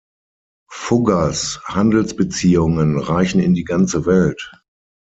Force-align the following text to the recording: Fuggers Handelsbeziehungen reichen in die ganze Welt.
Fuggers 0.71 1.61
Handelsbeziehungen 1.65 2.97
reichen 2.97 3.39
in 3.39 3.53
die 3.53 3.65
ganze 3.65 4.07
Welt. 4.07 4.49